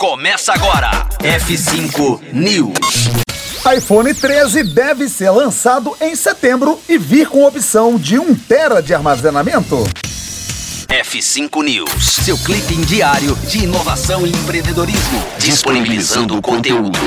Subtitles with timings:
[0.00, 0.90] começa agora.
[1.18, 3.10] F5 News.
[3.76, 8.94] iPhone 13 deve ser lançado em setembro e vir com opção de 1 tera de
[8.94, 9.76] armazenamento.
[10.88, 16.98] F5 News, seu clipe diário de inovação e empreendedorismo, disponibilizando o conteúdo.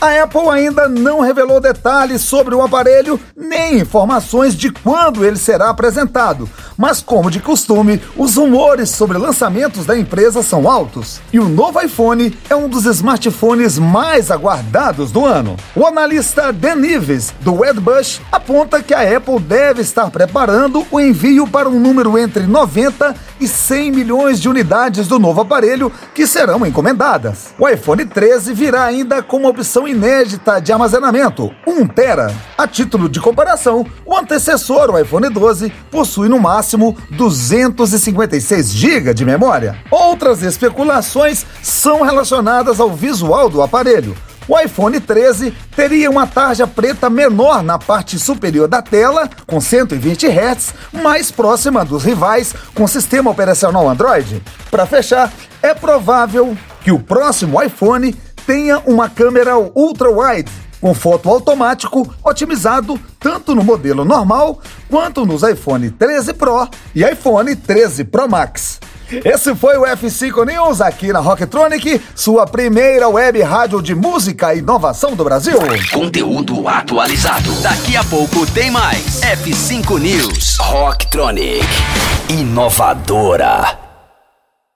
[0.00, 5.70] A Apple ainda não revelou detalhes sobre o aparelho nem informações de quando ele será
[5.70, 11.48] apresentado, mas como de costume, os rumores sobre lançamentos da empresa são altos e o
[11.48, 15.56] novo iPhone é um dos smartphones mais aguardados do ano.
[15.74, 21.46] O analista Dan Ives, do Wedbush, aponta que a Apple deve estar preparando o envio
[21.46, 26.64] para um número entre 90 e 100 milhões de unidades do novo aparelho que serão
[26.66, 27.54] encomendadas.
[27.58, 32.34] O iPhone 13 virá ainda com uma opção inédita de armazenamento, 1 tera.
[32.56, 36.63] A título de comparação, o antecessor, o iPhone 12, possui no máximo
[37.10, 39.76] 256 GB de memória.
[39.90, 44.16] Outras especulações são relacionadas ao visual do aparelho.
[44.46, 50.26] O iPhone 13 teria uma tarja preta menor na parte superior da tela, com 120
[50.26, 54.42] Hz, mais próxima dos rivais com sistema operacional Android.
[54.70, 58.14] Para fechar, é provável que o próximo iPhone
[58.46, 60.50] tenha uma câmera ultra-wide,
[60.84, 67.56] com foto automático otimizado tanto no modelo normal quanto nos iPhone 13 Pro e iPhone
[67.56, 68.80] 13 Pro Max.
[69.10, 74.58] Esse foi o F5 News aqui na Rocktronic, sua primeira web rádio de música e
[74.58, 75.58] inovação do Brasil.
[75.90, 77.50] Conteúdo atualizado.
[77.62, 79.22] Daqui a pouco tem mais.
[79.22, 80.58] F5 News.
[80.58, 81.64] Rocktronic.
[82.28, 83.83] Inovadora.